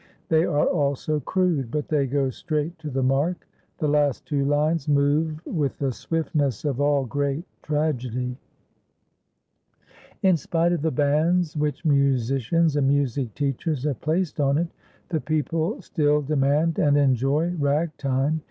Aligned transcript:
They 0.29 0.45
are 0.45 0.65
also 0.65 1.19
crude, 1.19 1.69
but 1.69 1.87
they 1.87 2.07
go 2.07 2.31
straight 2.31 2.79
to 2.79 2.89
the 2.89 3.03
mark. 3.03 3.47
The 3.77 3.87
last 3.87 4.25
two 4.25 4.43
lines 4.45 4.87
move 4.89 5.45
with 5.45 5.77
the 5.77 5.91
swiftness 5.91 6.65
of 6.65 6.81
all 6.81 7.05
great 7.05 7.43
tragedy. 7.61 8.35
In 10.23 10.37
spite 10.37 10.71
of 10.73 10.81
the 10.81 10.89
bans 10.89 11.55
which 11.55 11.85
musicians 11.85 12.75
and 12.77 12.87
music 12.87 13.35
teachers 13.35 13.83
have 13.83 14.01
placed 14.01 14.39
on 14.39 14.57
it, 14.57 14.69
the 15.09 15.21
people 15.21 15.79
still 15.83 16.23
demand 16.23 16.79
and 16.79 16.97
enjoy 16.97 17.51
Ragtime. 17.59 18.39